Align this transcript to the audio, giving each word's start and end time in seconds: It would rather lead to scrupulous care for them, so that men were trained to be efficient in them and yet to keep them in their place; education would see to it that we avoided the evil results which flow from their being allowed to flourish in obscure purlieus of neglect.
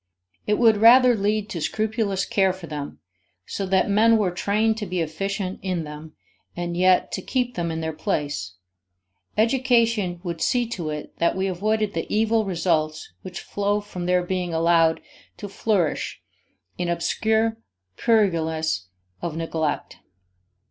It 0.47 0.55
would 0.57 0.77
rather 0.77 1.15
lead 1.15 1.47
to 1.51 1.61
scrupulous 1.61 2.25
care 2.25 2.53
for 2.53 2.65
them, 2.65 2.97
so 3.45 3.67
that 3.67 3.87
men 3.87 4.17
were 4.17 4.31
trained 4.31 4.75
to 4.79 4.87
be 4.87 4.99
efficient 4.99 5.59
in 5.61 5.83
them 5.83 6.13
and 6.57 6.75
yet 6.75 7.11
to 7.11 7.21
keep 7.21 7.53
them 7.53 7.69
in 7.69 7.81
their 7.81 7.93
place; 7.93 8.53
education 9.37 10.19
would 10.23 10.41
see 10.41 10.65
to 10.69 10.89
it 10.89 11.15
that 11.19 11.35
we 11.37 11.45
avoided 11.45 11.93
the 11.93 12.11
evil 12.11 12.45
results 12.45 13.11
which 13.21 13.41
flow 13.41 13.79
from 13.79 14.07
their 14.07 14.23
being 14.23 14.51
allowed 14.55 15.01
to 15.37 15.47
flourish 15.47 16.19
in 16.79 16.89
obscure 16.89 17.57
purlieus 17.95 18.87
of 19.21 19.37
neglect. 19.37 19.97